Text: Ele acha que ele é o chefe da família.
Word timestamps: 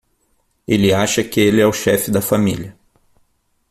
Ele 0.67 0.95
acha 0.95 1.23
que 1.23 1.39
ele 1.39 1.61
é 1.61 1.65
o 1.67 1.71
chefe 1.71 2.09
da 2.09 2.23
família. 2.23 2.75